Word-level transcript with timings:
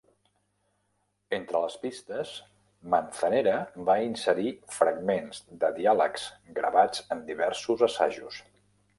Entre 1.37 1.59
les 1.65 1.73
pistes, 1.81 2.29
Manzanera 2.93 3.53
va 3.89 3.97
inserir 4.05 4.53
fragments 4.77 5.43
de 5.65 5.69
diàlegs 5.75 6.25
gravats 6.61 7.03
en 7.17 7.23
diversos 7.29 7.85
assajos. 7.89 8.41